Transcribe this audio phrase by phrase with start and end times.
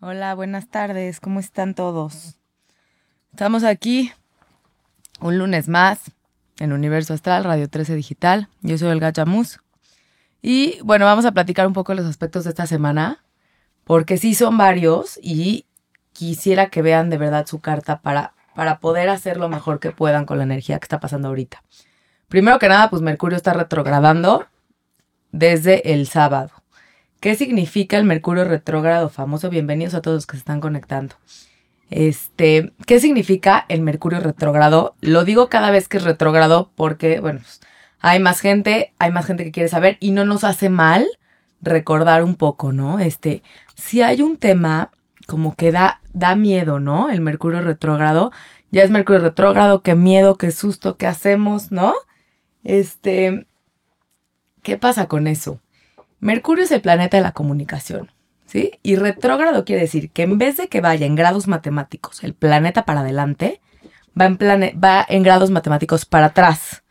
[0.00, 2.36] Hola, buenas tardes, ¿cómo están todos?
[3.32, 4.12] Estamos aquí
[5.18, 6.12] un lunes más
[6.60, 8.48] en Universo Astral, Radio 13 Digital.
[8.60, 9.58] Yo soy el Gachamus.
[10.40, 13.24] Y bueno, vamos a platicar un poco los aspectos de esta semana,
[13.82, 15.66] porque sí son varios y
[16.12, 20.26] quisiera que vean de verdad su carta para, para poder hacer lo mejor que puedan
[20.26, 21.64] con la energía que está pasando ahorita.
[22.28, 24.46] Primero que nada, pues Mercurio está retrogradando
[25.32, 26.52] desde el sábado.
[27.20, 29.50] ¿Qué significa el Mercurio retrógrado famoso?
[29.50, 31.16] Bienvenidos a todos los que se están conectando.
[31.90, 34.94] Este, ¿qué significa el Mercurio retrógrado?
[35.00, 37.60] Lo digo cada vez que es retrógrado porque, bueno, pues,
[37.98, 41.08] hay más gente, hay más gente que quiere saber y no nos hace mal
[41.60, 43.00] recordar un poco, ¿no?
[43.00, 43.42] Este,
[43.74, 44.92] si hay un tema
[45.26, 47.10] como que da, da miedo, ¿no?
[47.10, 48.30] El Mercurio retrógrado.
[48.70, 51.94] Ya es Mercurio retrógrado, qué miedo, qué susto, qué hacemos, ¿no?
[52.62, 53.48] Este,
[54.62, 55.60] ¿qué pasa con eso?
[56.20, 58.10] Mercurio es el planeta de la comunicación,
[58.46, 58.72] ¿sí?
[58.82, 62.84] Y retrógrado quiere decir que en vez de que vaya en grados matemáticos el planeta
[62.84, 63.60] para adelante,
[64.20, 64.38] va en,
[64.82, 66.82] va en grados matemáticos para atrás,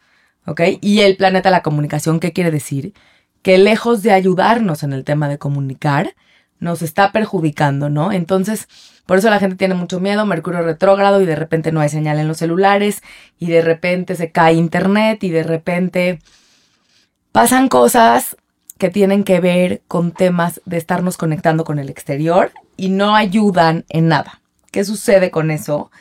[0.45, 0.61] ¿ok?
[0.81, 2.93] Y el planeta de la comunicación, ¿qué quiere decir?
[3.41, 6.15] Que lejos de ayudarnos en el tema de comunicar,
[6.59, 8.11] nos está perjudicando, ¿no?
[8.11, 8.67] Entonces,
[9.05, 12.19] por eso la gente tiene mucho miedo, Mercurio retrógrado y de repente no hay señal
[12.19, 13.03] en los celulares
[13.39, 16.19] y de repente se cae internet y de repente
[17.31, 18.37] pasan cosas
[18.77, 23.85] que tienen que ver con temas de estarnos conectando con el exterior y no ayudan
[23.89, 24.41] en nada.
[24.71, 25.91] ¿Qué sucede con eso?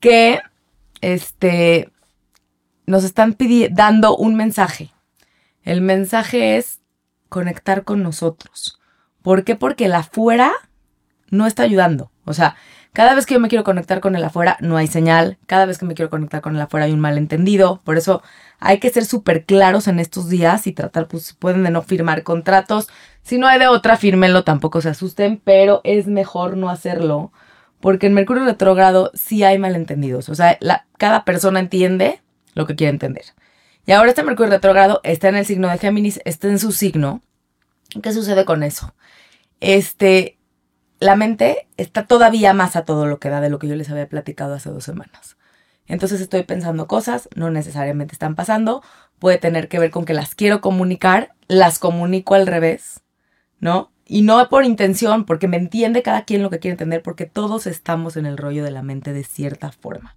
[0.00, 0.40] Que
[1.00, 1.90] este
[2.86, 3.36] nos están
[3.70, 4.92] dando un mensaje.
[5.62, 6.80] El mensaje es
[7.28, 8.80] conectar con nosotros.
[9.22, 9.56] ¿Por qué?
[9.56, 10.52] Porque el afuera
[11.30, 12.10] no está ayudando.
[12.24, 12.56] O sea,
[12.92, 15.38] cada vez que yo me quiero conectar con el afuera, no hay señal.
[15.46, 17.80] Cada vez que me quiero conectar con el afuera, hay un malentendido.
[17.84, 18.22] Por eso
[18.60, 21.80] hay que ser súper claros en estos días y tratar, pues, si pueden de no
[21.80, 22.88] firmar contratos.
[23.22, 27.32] Si no hay de otra, fírmenlo, tampoco se asusten, pero es mejor no hacerlo.
[27.80, 30.28] Porque en Mercurio retrógrado sí hay malentendidos.
[30.28, 30.58] O sea,
[30.98, 32.20] cada persona entiende
[32.54, 33.24] lo que quiere entender.
[33.86, 37.22] Y ahora este Mercurio retrógrado está en el signo de Géminis, está en su signo.
[38.02, 38.94] ¿Qué sucede con eso?
[39.60, 40.38] Este,
[41.02, 43.90] la mente está todavía más a todo lo que da de lo que yo les
[43.90, 45.36] había platicado hace dos semanas.
[45.88, 48.84] Entonces estoy pensando cosas, no necesariamente están pasando,
[49.18, 53.00] puede tener que ver con que las quiero comunicar, las comunico al revés,
[53.58, 53.90] ¿no?
[54.06, 57.66] Y no por intención, porque me entiende cada quien lo que quiere entender, porque todos
[57.66, 60.16] estamos en el rollo de la mente de cierta forma.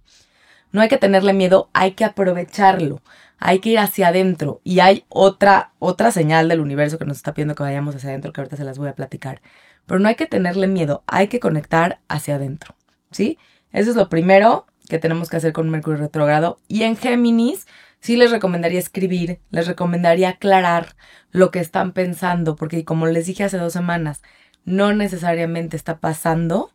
[0.70, 3.00] No hay que tenerle miedo, hay que aprovecharlo,
[3.38, 4.60] hay que ir hacia adentro.
[4.62, 8.32] Y hay otra, otra señal del universo que nos está pidiendo que vayamos hacia adentro,
[8.32, 9.40] que ahorita se las voy a platicar.
[9.86, 12.74] Pero no hay que tenerle miedo, hay que conectar hacia adentro,
[13.10, 13.38] ¿sí?
[13.72, 16.58] Eso es lo primero que tenemos que hacer con Mercurio retrógrado.
[16.68, 17.66] Y en Géminis,
[18.00, 20.96] sí les recomendaría escribir, les recomendaría aclarar
[21.30, 24.22] lo que están pensando, porque como les dije hace dos semanas,
[24.64, 26.72] no necesariamente está pasando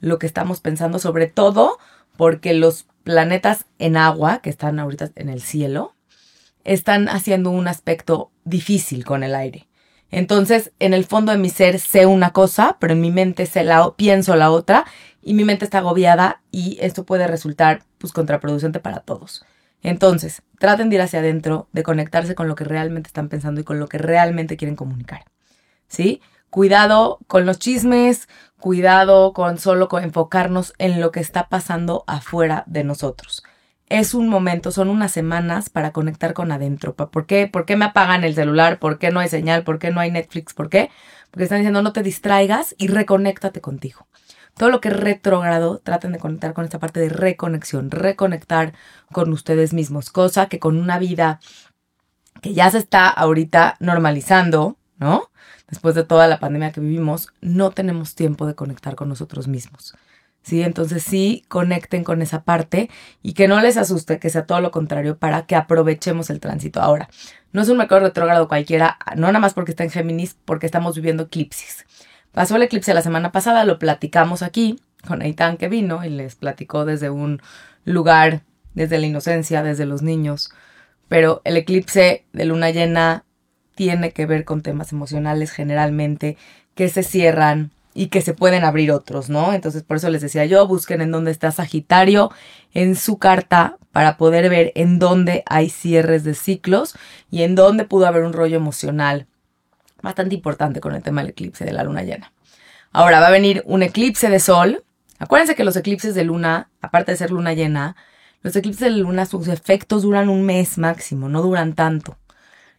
[0.00, 1.78] lo que estamos pensando, sobre todo
[2.16, 5.94] porque los planetas en agua, que están ahorita en el cielo,
[6.64, 9.68] están haciendo un aspecto difícil con el aire.
[10.16, 13.64] Entonces, en el fondo de mi ser sé una cosa, pero en mi mente sé
[13.64, 14.84] la, pienso la otra
[15.20, 19.44] y mi mente está agobiada y esto puede resultar pues contraproducente para todos.
[19.82, 23.64] Entonces, traten de ir hacia adentro, de conectarse con lo que realmente están pensando y
[23.64, 25.24] con lo que realmente quieren comunicar.
[25.88, 26.22] ¿Sí?
[26.48, 28.28] Cuidado con los chismes,
[28.60, 33.42] cuidado con solo enfocarnos en lo que está pasando afuera de nosotros
[33.88, 36.94] es un momento, son unas semanas para conectar con adentro.
[36.94, 37.46] ¿Por qué?
[37.46, 38.78] ¿Por qué me apagan el celular?
[38.78, 39.64] ¿Por qué no hay señal?
[39.64, 40.54] ¿Por qué no hay Netflix?
[40.54, 40.90] ¿Por qué?
[41.30, 44.06] Porque están diciendo no te distraigas y reconéctate contigo.
[44.56, 48.72] Todo lo que es retrogrado, traten de conectar con esta parte de reconexión, reconectar
[49.12, 51.40] con ustedes mismos, cosa que con una vida
[52.40, 55.30] que ya se está ahorita normalizando, ¿no?
[55.68, 59.94] Después de toda la pandemia que vivimos, no tenemos tiempo de conectar con nosotros mismos.
[60.44, 60.62] ¿Sí?
[60.62, 62.88] Entonces sí conecten con esa parte
[63.22, 66.80] y que no les asuste, que sea todo lo contrario para que aprovechemos el tránsito.
[66.80, 67.08] Ahora,
[67.52, 70.94] no es un mercado retrógrado cualquiera, no nada más porque está en Géminis, porque estamos
[70.94, 71.84] viviendo eclipses.
[72.30, 76.36] Pasó el eclipse la semana pasada, lo platicamos aquí con Eitan que vino y les
[76.36, 77.40] platicó desde un
[77.84, 78.42] lugar,
[78.74, 80.50] desde la inocencia, desde los niños.
[81.08, 83.24] Pero el eclipse de luna llena
[83.74, 86.36] tiene que ver con temas emocionales generalmente
[86.74, 89.52] que se cierran, y que se pueden abrir otros, ¿no?
[89.52, 92.30] Entonces, por eso les decía yo, busquen en dónde está Sagitario
[92.72, 96.96] en su carta para poder ver en dónde hay cierres de ciclos
[97.30, 99.28] y en dónde pudo haber un rollo emocional
[100.02, 102.32] bastante importante con el tema del eclipse de la luna llena.
[102.92, 104.84] Ahora va a venir un eclipse de sol.
[105.18, 107.96] Acuérdense que los eclipses de luna, aparte de ser luna llena,
[108.42, 112.18] los eclipses de luna, sus efectos duran un mes máximo, no duran tanto.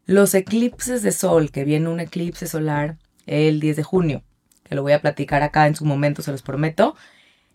[0.06, 4.24] Los eclipses de sol, que viene un eclipse solar el 10 de junio,
[4.68, 6.96] que lo voy a platicar acá en su momento, se los prometo,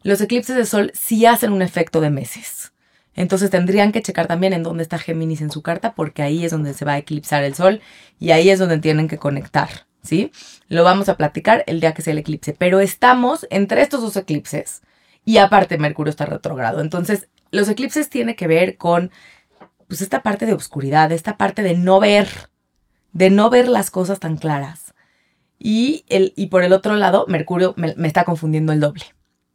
[0.03, 2.73] los eclipses de sol sí hacen un efecto de meses.
[3.15, 6.53] Entonces tendrían que checar también en dónde está Géminis en su carta, porque ahí es
[6.53, 7.81] donde se va a eclipsar el sol
[8.19, 9.69] y ahí es donde tienen que conectar,
[10.03, 10.33] ¿sí?
[10.69, 14.17] Lo vamos a platicar el día que sea el eclipse, pero estamos entre estos dos
[14.17, 14.83] eclipses
[15.25, 16.81] y aparte Mercurio está retrogrado.
[16.81, 19.11] Entonces, los eclipses tienen que ver con
[19.89, 22.29] pues esta parte de oscuridad, esta parte de no ver,
[23.13, 24.90] de no ver las cosas tan claras.
[25.63, 29.05] Y, el, y por el otro lado, Mercurio me, está confundiendo el doble,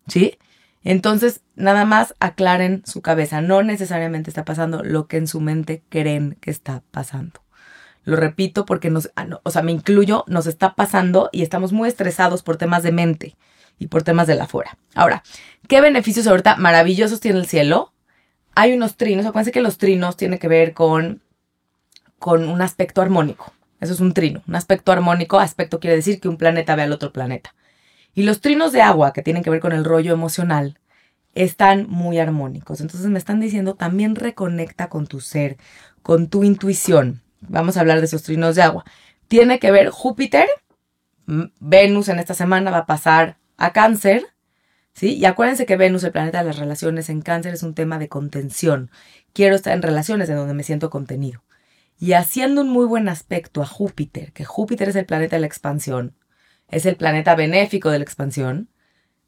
[0.08, 0.38] ¿sí?
[0.84, 3.42] Entonces, nada más aclaren su cabeza.
[3.42, 7.42] No necesariamente está pasando lo que en su mente creen que está pasando.
[8.04, 11.90] Lo repito porque nos, ah, o sea, me incluyo, nos está pasando y estamos muy
[11.90, 13.36] estresados por temas de mente
[13.80, 14.78] y por temas de la fuera.
[14.94, 15.24] Ahora,
[15.68, 17.94] ¿qué beneficios ahorita maravillosos tiene el cielo?
[18.54, 21.24] Hay unos trinos, acuérdense que los trinos tienen que ver con,
[22.20, 23.52] con un aspecto armónico.
[23.86, 24.44] Eso es un trino.
[24.48, 27.56] Un aspecto armónico, aspecto quiere decir que un planeta ve al otro planeta.
[28.14, 30.80] Y los trinos de agua, que tienen que ver con el rollo emocional,
[31.36, 32.82] están muy armónicos.
[32.82, 35.58] Entonces me están diciendo, también reconecta con tu ser,
[36.02, 37.22] con tu intuición.
[37.42, 38.86] Vamos a hablar de esos trinos de agua.
[39.28, 40.48] Tiene que ver Júpiter,
[41.26, 44.26] Venus en esta semana va a pasar a cáncer,
[44.94, 45.16] ¿sí?
[45.16, 48.10] Y acuérdense que Venus, el planeta de las relaciones en cáncer, es un tema de
[48.10, 48.92] contención.
[49.34, 51.42] Quiero estar en relaciones en donde me siento contenido.
[52.00, 55.48] Y haciendo un muy buen aspecto a Júpiter, que Júpiter es el planeta de la
[55.48, 56.16] expansión,
[56.70, 58.70] es el planeta benéfico de la expansión,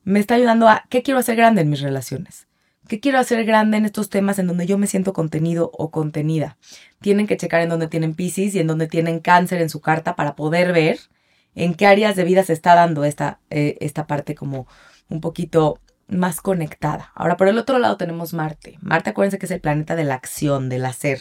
[0.04, 2.48] me está ayudando a qué quiero hacer grande en mis relaciones.
[2.88, 6.58] ¿Qué quiero hacer grande en estos temas en donde yo me siento contenido o contenida?
[7.02, 10.16] Tienen que checar en donde tienen Pisces y en donde tienen cáncer en su carta
[10.16, 11.00] para poder ver
[11.54, 14.68] en qué áreas de vida se está dando esta, eh, esta parte como
[15.10, 17.12] un poquito más conectada.
[17.14, 18.78] Ahora, por el otro lado tenemos Marte.
[18.82, 21.20] Marte, acuérdense que es el planeta de la acción, del hacer.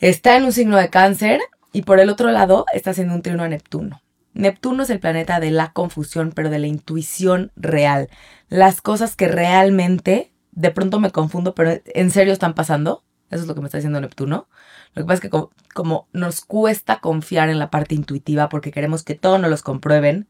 [0.00, 1.40] Está en un signo de cáncer
[1.72, 4.00] y por el otro lado está haciendo un trino a Neptuno.
[4.32, 8.08] Neptuno es el planeta de la confusión, pero de la intuición real.
[8.48, 13.04] Las cosas que realmente, de pronto me confundo, pero en serio están pasando.
[13.28, 14.48] Eso es lo que me está diciendo Neptuno.
[14.94, 19.02] Lo que pasa es que como, nos cuesta confiar en la parte intuitiva porque queremos
[19.02, 20.28] que todo nos los comprueben,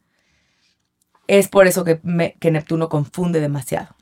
[1.28, 2.00] es por eso que,
[2.40, 3.94] que Neptuno confunde demasiado.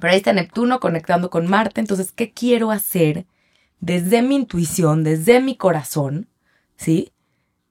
[0.00, 1.80] Pero ahí está Neptuno conectando con Marte.
[1.80, 3.26] Entonces, ¿qué quiero hacer
[3.80, 6.28] desde mi intuición, desde mi corazón?
[6.76, 7.12] ¿Sí?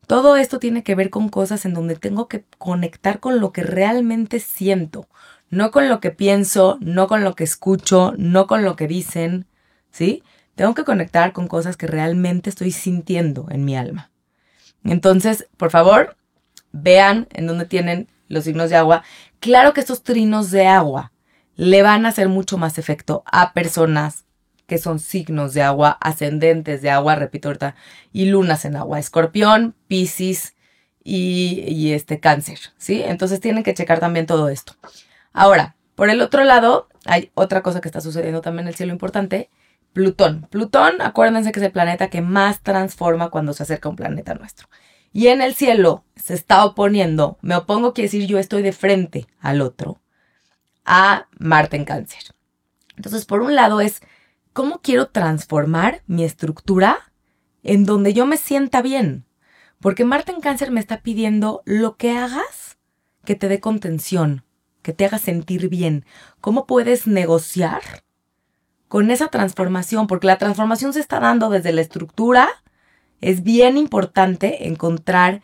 [0.07, 3.63] Todo esto tiene que ver con cosas en donde tengo que conectar con lo que
[3.63, 5.07] realmente siento,
[5.49, 9.47] no con lo que pienso, no con lo que escucho, no con lo que dicen,
[9.91, 10.23] ¿sí?
[10.55, 14.11] Tengo que conectar con cosas que realmente estoy sintiendo en mi alma.
[14.83, 16.15] Entonces, por favor,
[16.71, 19.03] vean en dónde tienen los signos de agua.
[19.39, 21.11] Claro que estos trinos de agua
[21.55, 24.25] le van a hacer mucho más efecto a personas
[24.67, 27.75] que son signos de agua, ascendentes de agua, repito ahorita,
[28.11, 30.55] y lunas en agua, escorpión, piscis
[31.03, 33.01] y, este cáncer, ¿sí?
[33.01, 34.75] Entonces tienen que checar también todo esto.
[35.31, 38.91] Ahora, por el otro lado, hay otra cosa que está sucediendo también en el cielo
[38.91, 39.49] importante,
[39.93, 40.45] Plutón.
[40.51, 44.35] Plutón, acuérdense que es el planeta que más transforma cuando se acerca a un planeta
[44.35, 44.67] nuestro.
[45.13, 49.25] Y en el cielo se está oponiendo, me opongo quiere decir yo estoy de frente
[49.39, 49.99] al otro,
[50.85, 52.35] a Marte en cáncer.
[52.97, 54.01] Entonces, por un lado es
[54.57, 57.11] ¿Cómo quiero transformar mi estructura
[57.61, 59.23] en donde yo me sienta bien?
[59.79, 62.79] Porque Marte en cáncer me está pidiendo lo que hagas
[63.23, 64.43] que te dé contención,
[64.81, 66.05] que te haga sentir bien.
[66.41, 67.83] ¿Cómo puedes negociar
[68.87, 70.07] con esa transformación?
[70.07, 72.49] Porque la transformación se está dando desde la estructura.
[73.21, 75.43] Es bien importante encontrar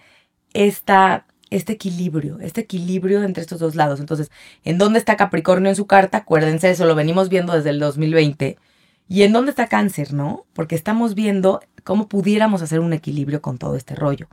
[0.55, 3.99] esta, este equilibrio, este equilibrio entre estos dos lados.
[3.99, 4.31] Entonces,
[4.63, 6.17] ¿en dónde está Capricornio en su carta?
[6.17, 8.57] Acuérdense, eso lo venimos viendo desde el 2020
[9.07, 10.45] ¿Y en dónde está cáncer, no?
[10.53, 14.27] Porque estamos viendo cómo pudiéramos hacer un equilibrio con todo este rollo.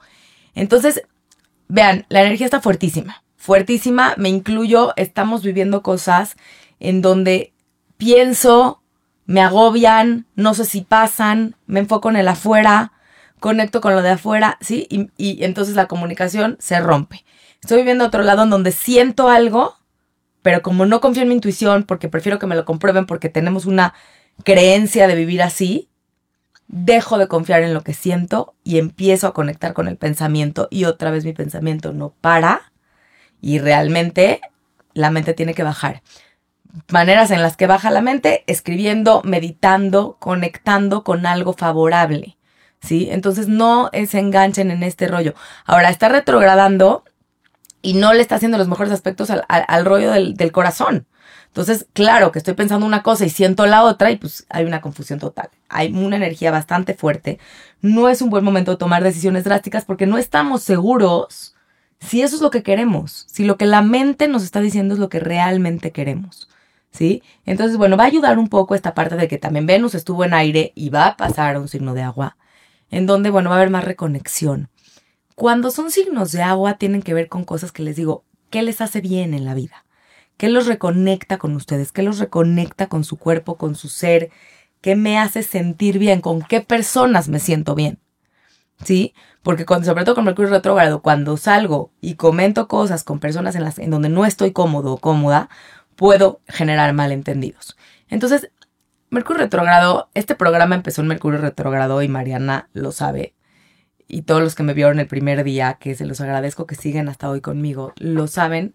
[0.54, 1.02] Entonces,
[1.68, 6.36] vean, la energía está fuertísima, fuertísima, me incluyo, estamos viviendo cosas
[6.78, 7.52] en donde
[7.96, 8.82] pienso,
[9.26, 12.92] me agobian, no sé si pasan, me enfoco en el afuera,
[13.38, 14.86] conecto con lo de afuera, ¿sí?
[15.16, 17.24] Y, entonces la comunicación se rompe.
[17.62, 19.76] Estoy viviendo otro lado en donde siento algo,
[20.42, 23.66] pero como no confío en mi intuición, porque prefiero que me lo comprueben, porque tenemos
[23.66, 23.94] una
[24.44, 25.88] creencia de vivir así,
[26.68, 30.84] dejo de confiar en lo que siento y empiezo a conectar con el pensamiento y
[30.84, 32.72] otra vez mi pensamiento no para
[33.40, 34.40] y realmente
[34.94, 36.02] la mente tiene que bajar.
[36.92, 42.36] Maneras en las que baja la mente, escribiendo, meditando, conectando con algo favorable.
[42.80, 43.08] ¿Sí?
[43.10, 45.34] Entonces no se enganchen en este rollo.
[45.66, 47.04] Ahora está retrogradando
[47.82, 51.06] y no le está haciendo los mejores aspectos al, rollo del corazón.
[51.50, 54.80] Entonces, claro que estoy pensando una cosa y siento la otra y pues hay una
[54.80, 55.50] confusión total.
[55.68, 57.40] Hay una energía bastante fuerte.
[57.80, 61.56] No es un buen momento de tomar decisiones drásticas porque no estamos seguros
[61.98, 65.00] si eso es lo que queremos, si lo que la mente nos está diciendo es
[65.00, 66.48] lo que realmente queremos.
[66.92, 67.22] ¿Sí?
[67.46, 70.34] Entonces, bueno, va a ayudar un poco esta parte de que también Venus estuvo en
[70.34, 72.36] aire y va a pasar a un signo de agua,
[72.90, 74.70] en donde, bueno, va a haber más reconexión.
[75.36, 78.80] Cuando son signos de agua, tienen que ver con cosas que les digo, ¿qué les
[78.80, 79.84] hace bien en la vida?
[80.40, 81.92] ¿Qué los reconecta con ustedes?
[81.92, 84.30] ¿Qué los reconecta con su cuerpo, con su ser?
[84.80, 86.22] ¿Qué me hace sentir bien?
[86.22, 87.98] ¿Con qué personas me siento bien?
[88.82, 89.12] ¿Sí?
[89.42, 93.64] Porque cuando, sobre todo con Mercurio retrógrado, cuando salgo y comento cosas con personas en,
[93.64, 95.50] las, en donde no estoy cómodo o cómoda,
[95.94, 97.76] puedo generar malentendidos.
[98.08, 98.50] Entonces,
[99.10, 103.34] Mercurio retrógrado, este programa empezó en Mercurio retrógrado y Mariana lo sabe.
[104.08, 107.10] Y todos los que me vieron el primer día, que se los agradezco que siguen
[107.10, 108.74] hasta hoy conmigo, lo saben.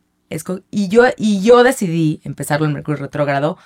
[0.72, 3.58] Y, yo, y yo decidí empezarlo en Mercurio retrógrado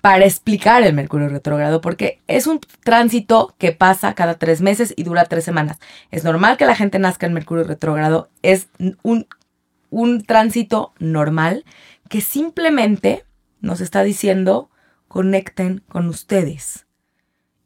[0.00, 5.04] para explicar el Mercurio retrógrado, porque es un tránsito que pasa cada tres meses y
[5.04, 5.78] dura tres semanas.
[6.10, 8.68] Es normal que la gente nazca en Mercurio retrógrado, es
[9.02, 9.28] un,
[9.90, 11.64] un tránsito normal
[12.08, 13.24] que simplemente
[13.60, 14.70] nos está diciendo
[15.06, 16.86] conecten con ustedes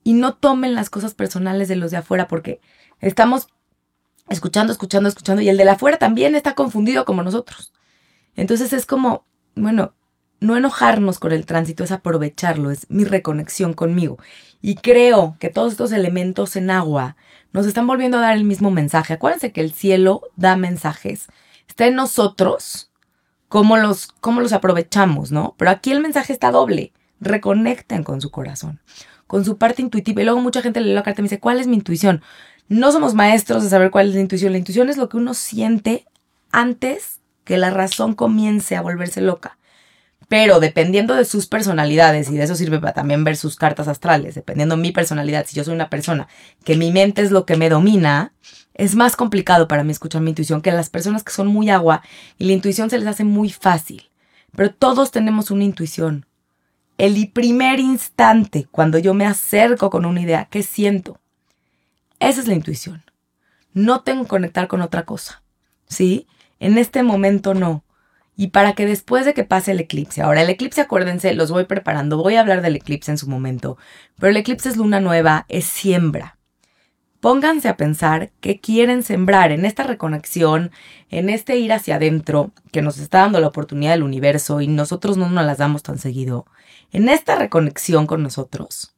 [0.02, 2.60] y no tomen las cosas personales de los de afuera porque
[3.00, 3.48] estamos
[4.28, 7.72] escuchando, escuchando, escuchando y el de la afuera también está confundido como nosotros.
[8.36, 9.24] Entonces es como,
[9.54, 9.94] bueno,
[10.40, 14.18] no enojarnos con el tránsito, es aprovecharlo, es mi reconexión conmigo.
[14.60, 17.16] Y creo que todos estos elementos en agua
[17.52, 19.14] nos están volviendo a dar el mismo mensaje.
[19.14, 21.28] Acuérdense que el cielo da mensajes.
[21.68, 22.90] Está en nosotros
[23.48, 25.54] cómo los, cómo los aprovechamos, ¿no?
[25.56, 26.92] Pero aquí el mensaje está doble.
[27.20, 28.80] Reconecten con su corazón,
[29.26, 30.20] con su parte intuitiva.
[30.20, 32.22] Y luego mucha gente le lee la carta y me dice, ¿cuál es mi intuición?
[32.68, 34.52] No somos maestros de saber cuál es la intuición.
[34.52, 36.06] La intuición es lo que uno siente
[36.50, 39.56] antes que la razón comience a volverse loca.
[40.28, 44.34] Pero dependiendo de sus personalidades, y de eso sirve para también ver sus cartas astrales,
[44.34, 46.26] dependiendo de mi personalidad, si yo soy una persona
[46.64, 48.34] que mi mente es lo que me domina,
[48.74, 52.02] es más complicado para mí escuchar mi intuición que las personas que son muy agua
[52.36, 54.10] y la intuición se les hace muy fácil.
[54.56, 56.26] Pero todos tenemos una intuición.
[56.98, 61.20] El primer instante, cuando yo me acerco con una idea, ¿qué siento?
[62.18, 63.04] Esa es la intuición.
[63.72, 65.42] No tengo que conectar con otra cosa.
[65.86, 66.26] ¿Sí?
[66.58, 67.84] En este momento no
[68.36, 71.64] y para que después de que pase el eclipse, ahora el eclipse acuérdense, los voy
[71.64, 73.78] preparando, voy a hablar del eclipse en su momento,
[74.18, 76.36] pero el eclipse es luna nueva, es siembra.
[77.20, 80.70] Pónganse a pensar qué quieren sembrar en esta reconexión,
[81.08, 85.16] en este ir hacia adentro que nos está dando la oportunidad del universo y nosotros
[85.16, 86.44] no nos las damos tan seguido.
[86.92, 88.94] En esta reconexión con nosotros,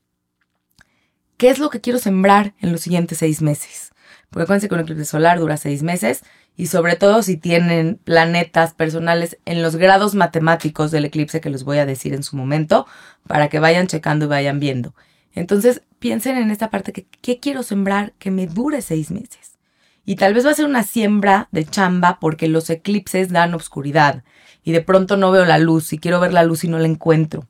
[1.37, 3.93] ¿qué es lo que quiero sembrar en los siguientes seis meses?
[4.31, 6.25] Porque acuérdense que un eclipse solar dura seis meses
[6.59, 11.63] y sobre todo si tienen planetas personales en los grados matemáticos del eclipse que les
[11.63, 12.85] voy a decir en su momento
[13.29, 14.93] para que vayan checando y vayan viendo.
[15.35, 19.57] Entonces piensen en esta parte que ¿qué quiero sembrar que me dure seis meses?
[20.05, 24.25] Y tal vez va a ser una siembra de chamba porque los eclipses dan obscuridad
[24.65, 26.89] y de pronto no veo la luz y quiero ver la luz y no la
[26.89, 27.47] encuentro.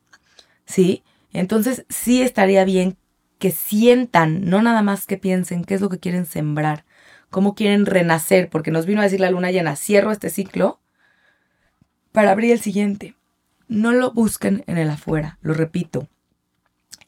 [0.67, 1.03] ¿Sí?
[1.33, 2.99] Entonces sí estaría bien
[3.39, 6.85] que sientan, no nada más que piensen qué es lo que quieren sembrar
[7.31, 10.81] cómo quieren renacer, porque nos vino a decir la luna llena, cierro este ciclo
[12.13, 13.15] para abrir el siguiente.
[13.69, 16.09] No lo busquen en el afuera, lo repito.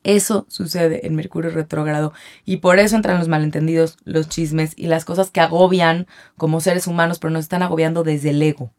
[0.02, 2.12] Eso sucede en Mercurio retrógrado
[2.44, 6.86] y por eso entran los malentendidos, los chismes y las cosas que agobian como seres
[6.86, 8.72] humanos, pero nos están agobiando desde el ego.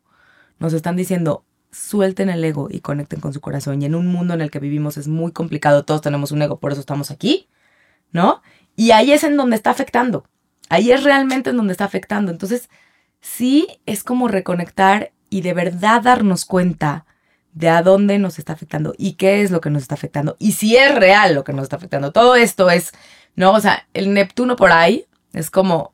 [0.57, 3.81] Nos están diciendo, suelten el ego y conecten con su corazón.
[3.81, 6.59] Y en un mundo en el que vivimos es muy complicado, todos tenemos un ego,
[6.59, 7.47] por eso estamos aquí,
[8.11, 8.41] ¿no?
[8.75, 10.25] Y ahí es en donde está afectando.
[10.71, 12.31] Ahí es realmente en donde está afectando.
[12.31, 12.69] Entonces,
[13.19, 17.05] sí es como reconectar y de verdad darnos cuenta
[17.51, 20.53] de a dónde nos está afectando y qué es lo que nos está afectando y
[20.53, 22.13] si es real lo que nos está afectando.
[22.13, 22.93] Todo esto es,
[23.35, 23.51] ¿no?
[23.51, 25.93] O sea, el Neptuno por ahí es como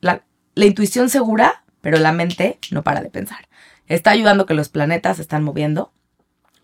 [0.00, 3.48] la, la intuición segura, pero la mente no para de pensar.
[3.88, 5.92] Está ayudando que los planetas se están moviendo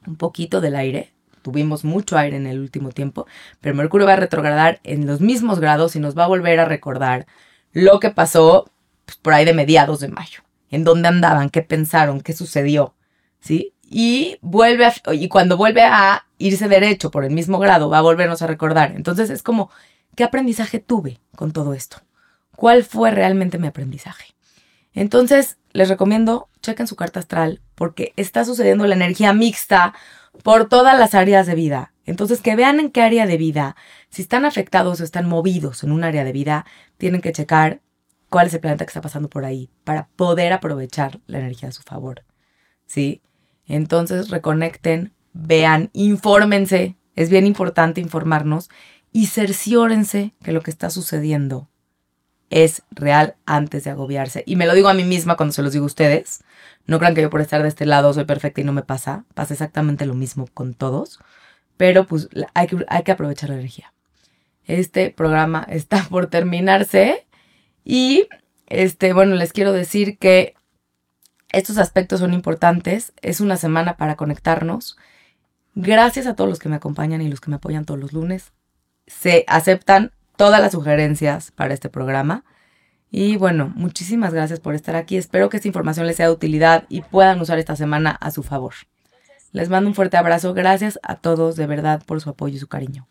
[0.07, 3.27] un poquito del aire tuvimos mucho aire en el último tiempo,
[3.61, 6.65] pero Mercurio va a retrogradar en los mismos grados y nos va a volver a
[6.65, 7.27] recordar
[7.73, 8.71] lo que pasó
[9.05, 12.95] pues, por ahí de mediados de mayo, en dónde andaban, qué pensaron, qué sucedió,
[13.41, 13.75] ¿sí?
[13.83, 18.41] Y vuelve y cuando vuelve a irse derecho por el mismo grado, va a volvernos
[18.41, 18.93] a recordar.
[18.97, 19.71] Entonces es como,
[20.17, 21.99] ¿qué aprendizaje tuve con todo esto?
[22.57, 24.35] ¿Cuál fue realmente mi aprendizaje?
[24.95, 29.95] Entonces, les recomiendo, chequen su carta astral, porque está sucediendo la energía mixta
[30.43, 31.93] por todas las áreas de vida.
[32.05, 33.77] Entonces, que vean en qué área de vida,
[34.11, 36.67] si están afectados o están movidos en un área de vida,
[36.99, 37.81] tienen que checar
[38.29, 41.73] cuál es el planeta que está pasando por ahí para poder aprovechar la energía a
[41.73, 42.25] su favor.
[42.87, 43.23] ¿Sí?
[43.67, 46.97] Entonces, reconecten, vean, infórmense.
[47.15, 48.71] Es bien importante informarnos
[49.13, 51.69] y cerciórense que lo que está sucediendo
[52.53, 54.45] es real antes de agobiarse.
[54.47, 56.45] Y me lo digo a mí misma cuando se los digo a ustedes.
[56.87, 59.25] No crean que yo por estar de este lado soy perfecta y no me pasa.
[59.33, 61.19] Pasa exactamente lo mismo con todos.
[61.79, 63.95] Pero pues hay que, hay que aprovechar la energía.
[64.67, 67.27] Este programa está por terminarse.
[67.87, 68.29] Y
[68.67, 70.55] este, bueno, les quiero decir que
[71.53, 73.15] estos aspectos son importantes.
[73.23, 74.99] Es una semana para conectarnos.
[75.75, 78.53] Gracias a todos los que me acompañan y los que me apoyan todos los lunes.
[79.07, 82.45] Se aceptan todas las sugerencias para este programa.
[83.11, 85.17] Y bueno, muchísimas gracias por estar aquí.
[85.17, 88.43] Espero que esta información les sea de utilidad y puedan usar esta semana a su
[88.43, 88.75] favor.
[89.53, 90.55] Les mando un fuerte abrazo.
[90.55, 93.07] Gracias a todos de verdad por su apoyo y su cariño.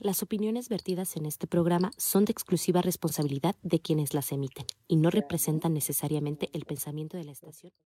[0.00, 4.96] Las opiniones vertidas en este programa son de exclusiva responsabilidad de quienes las emiten y
[4.96, 7.72] no representan necesariamente el pensamiento de la estación.